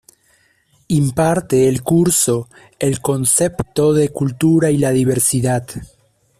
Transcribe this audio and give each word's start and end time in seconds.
Imparte 0.87 1.69
el 1.69 1.83
curso 1.83 2.49
"El 2.79 3.01
concepto 3.01 3.93
de 3.93 4.09
cultura 4.09 4.71
y 4.71 4.77
la 4.79 4.89
diversidad. 4.89 5.67